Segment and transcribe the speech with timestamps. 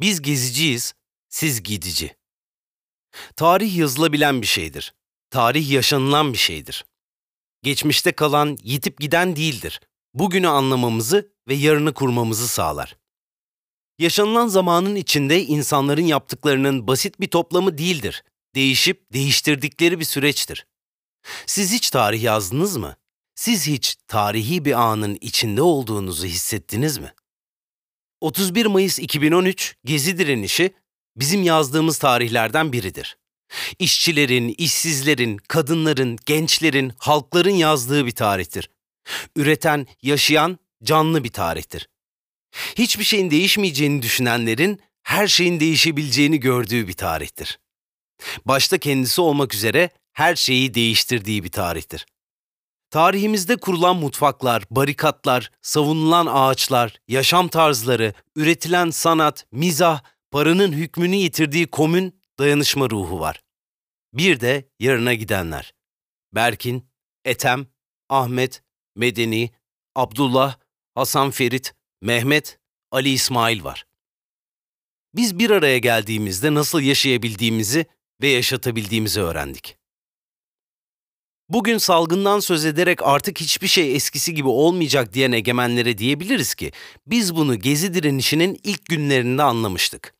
[0.00, 0.94] Biz geziciyiz,
[1.28, 2.16] siz gidici.
[3.36, 4.94] Tarih yazılabilen bir şeydir.
[5.30, 6.84] Tarih yaşanılan bir şeydir.
[7.62, 9.80] Geçmişte kalan, yitip giden değildir.
[10.14, 12.96] Bugünü anlamamızı ve yarını kurmamızı sağlar.
[13.98, 18.24] Yaşanılan zamanın içinde insanların yaptıklarının basit bir toplamı değildir.
[18.54, 20.66] Değişip değiştirdikleri bir süreçtir.
[21.46, 22.96] Siz hiç tarih yazdınız mı?
[23.34, 27.12] Siz hiç tarihi bir anın içinde olduğunuzu hissettiniz mi?
[28.20, 30.74] 31 Mayıs 2013 Gezi direnişi
[31.16, 33.18] bizim yazdığımız tarihlerden biridir.
[33.78, 38.70] İşçilerin, işsizlerin, kadınların, gençlerin, halkların yazdığı bir tarihtir.
[39.36, 41.88] Üreten, yaşayan, canlı bir tarihtir.
[42.78, 47.58] Hiçbir şeyin değişmeyeceğini düşünenlerin her şeyin değişebileceğini gördüğü bir tarihtir.
[48.44, 52.06] Başta kendisi olmak üzere her şeyi değiştirdiği bir tarihtir.
[52.90, 62.20] Tarihimizde kurulan mutfaklar, barikatlar, savunulan ağaçlar, yaşam tarzları, üretilen sanat, mizah, paranın hükmünü yitirdiği komün
[62.38, 63.42] dayanışma ruhu var.
[64.12, 65.74] Bir de yarına gidenler.
[66.34, 66.88] Berkin,
[67.24, 67.66] Etem,
[68.08, 68.62] Ahmet,
[68.96, 69.50] Medeni,
[69.94, 70.56] Abdullah,
[70.94, 72.58] Hasan Ferit, Mehmet,
[72.90, 73.86] Ali İsmail var.
[75.14, 77.86] Biz bir araya geldiğimizde nasıl yaşayabildiğimizi
[78.22, 79.77] ve yaşatabildiğimizi öğrendik.
[81.50, 86.72] Bugün salgından söz ederek artık hiçbir şey eskisi gibi olmayacak diyen egemenlere diyebiliriz ki
[87.06, 90.14] biz bunu gezi direnişinin ilk günlerinde anlamıştık.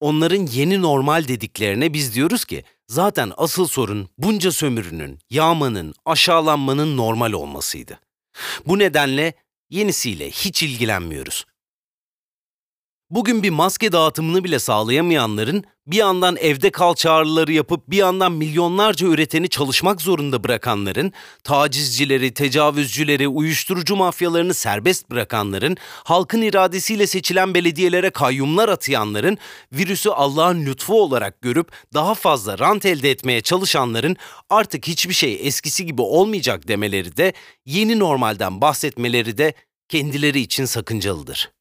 [0.00, 7.32] Onların yeni normal dediklerine biz diyoruz ki zaten asıl sorun bunca sömürünün, yağmanın, aşağılanmanın normal
[7.32, 8.00] olmasıydı.
[8.66, 9.34] Bu nedenle
[9.70, 11.44] yenisiyle hiç ilgilenmiyoruz.
[13.10, 19.06] Bugün bir maske dağıtımını bile sağlayamayanların bir yandan evde kal çağrıları yapıp bir yandan milyonlarca
[19.06, 21.12] üreteni çalışmak zorunda bırakanların,
[21.44, 29.38] tacizcileri, tecavüzcüleri, uyuşturucu mafyalarını serbest bırakanların, halkın iradesiyle seçilen belediyelere kayyumlar atayanların,
[29.72, 34.16] virüsü Allah'ın lütfu olarak görüp daha fazla rant elde etmeye çalışanların
[34.50, 37.32] artık hiçbir şey eskisi gibi olmayacak demeleri de,
[37.66, 39.54] yeni normalden bahsetmeleri de
[39.88, 41.59] kendileri için sakıncalıdır.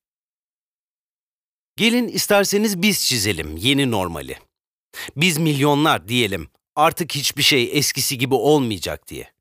[1.80, 4.38] Gelin isterseniz biz çizelim yeni normali.
[5.16, 9.32] Biz milyonlar diyelim artık hiçbir şey eskisi gibi olmayacak diye.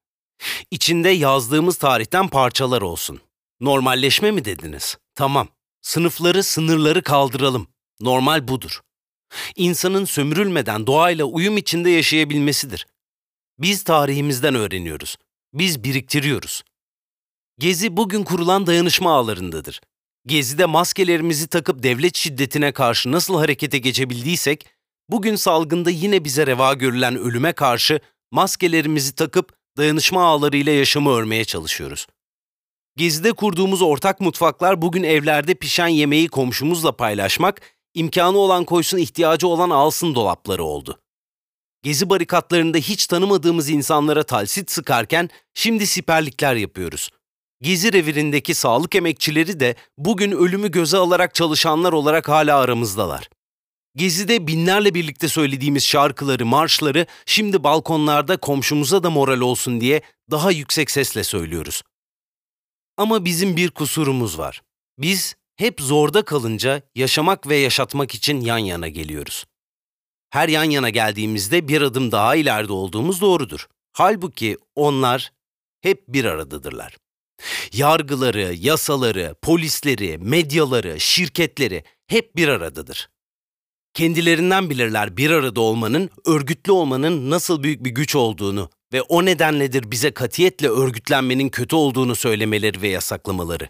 [0.71, 3.21] İçinde yazdığımız tarihten parçalar olsun.
[3.61, 4.99] Normalleşme mi dediniz?
[5.15, 5.49] Tamam.
[5.83, 7.69] Sınıfları, sınırları kaldıralım.
[8.01, 8.81] Normal budur.
[9.57, 12.87] İnsanın sömürülmeden doğayla uyum içinde yaşayabilmesidir.
[13.59, 15.17] Biz tarihimizden öğreniyoruz.
[15.53, 16.63] Biz biriktiriyoruz.
[17.59, 19.81] Gezi bugün kurulan dayanışma ağlarındadır.
[20.27, 24.67] Gezi'de maskelerimizi takıp devlet şiddetine karşı nasıl harekete geçebildiysek,
[25.09, 32.07] bugün salgında yine bize reva görülen ölüme karşı maskelerimizi takıp dayanışma ağlarıyla yaşamı örmeye çalışıyoruz.
[32.97, 37.61] Gezi'de kurduğumuz ortak mutfaklar bugün evlerde pişen yemeği komşumuzla paylaşmak,
[37.95, 41.01] imkanı olan koysun ihtiyacı olan alsın dolapları oldu.
[41.83, 47.11] Gezi barikatlarında hiç tanımadığımız insanlara talsit sıkarken şimdi siperlikler yapıyoruz.
[47.61, 53.29] Gezi revirindeki sağlık emekçileri de bugün ölümü göze alarak çalışanlar olarak hala aramızdalar.
[53.97, 60.91] Gezi'de binlerle birlikte söylediğimiz şarkıları, marşları şimdi balkonlarda komşumuza da moral olsun diye daha yüksek
[60.91, 61.83] sesle söylüyoruz.
[62.97, 64.63] Ama bizim bir kusurumuz var.
[64.99, 69.45] Biz hep zorda kalınca yaşamak ve yaşatmak için yan yana geliyoruz.
[70.31, 73.67] Her yan yana geldiğimizde bir adım daha ileride olduğumuz doğrudur.
[73.93, 75.33] Halbuki onlar
[75.81, 76.97] hep bir aradadırlar.
[77.73, 83.11] Yargıları, yasaları, polisleri, medyaları, şirketleri hep bir aradadır.
[83.95, 89.91] Kendilerinden bilirler bir arada olmanın, örgütlü olmanın nasıl büyük bir güç olduğunu ve o nedenledir
[89.91, 93.69] bize katiyetle örgütlenmenin kötü olduğunu söylemeleri ve yasaklamaları.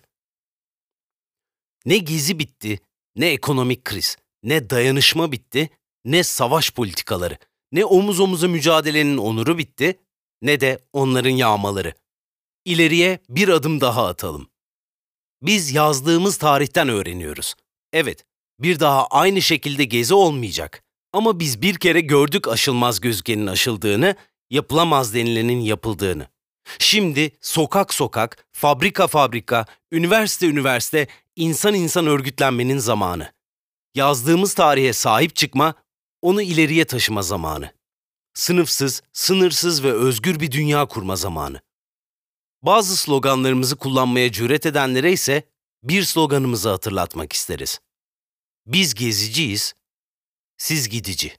[1.87, 2.81] Ne gezi bitti,
[3.17, 5.71] ne ekonomik kriz, ne dayanışma bitti,
[6.05, 7.39] ne savaş politikaları,
[7.73, 9.99] ne omuz omuza mücadelenin onuru bitti,
[10.43, 11.95] ne de onların yağmaları
[12.69, 14.49] ileriye bir adım daha atalım.
[15.43, 17.55] Biz yazdığımız tarihten öğreniyoruz.
[17.93, 18.25] Evet,
[18.61, 20.83] bir daha aynı şekilde gezi olmayacak.
[21.13, 24.16] Ama biz bir kere gördük aşılmaz gözgenin aşıldığını,
[24.51, 26.28] yapılamaz denilenin yapıldığını.
[26.78, 31.07] Şimdi sokak sokak, fabrika fabrika, üniversite üniversite,
[31.37, 33.33] insan insan örgütlenmenin zamanı.
[33.95, 35.75] Yazdığımız tarihe sahip çıkma,
[36.22, 37.72] onu ileriye taşıma zamanı.
[38.34, 41.60] Sınıfsız, sınırsız ve özgür bir dünya kurma zamanı.
[42.63, 45.43] Bazı sloganlarımızı kullanmaya cüret edenlere ise
[45.83, 47.81] bir sloganımızı hatırlatmak isteriz.
[48.66, 49.75] Biz geziciyiz,
[50.57, 51.37] siz gidici.